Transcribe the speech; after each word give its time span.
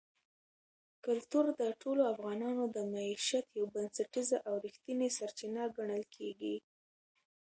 کلتور 1.05 1.45
د 1.59 1.61
ټولو 1.81 2.01
افغانانو 2.13 2.63
د 2.75 2.77
معیشت 2.93 3.45
یوه 3.57 3.69
بنسټیزه 3.75 4.37
او 4.47 4.53
رښتینې 4.65 5.09
سرچینه 5.17 5.63
ګڼل 5.77 6.03
کېږي. 6.15 6.55